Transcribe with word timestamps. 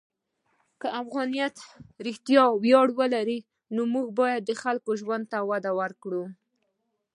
که 0.79 0.87
افغانیت 1.01 1.55
رښتیا 2.07 2.43
ویاړ 2.63 2.87
ولري، 2.99 3.39
موږ 3.93 4.07
باید 4.19 4.41
د 4.45 4.51
خلکو 4.63 4.91
ژوند 5.01 5.25
ته 5.31 5.37
وده 5.49 5.71
ورکړو. 5.79 6.23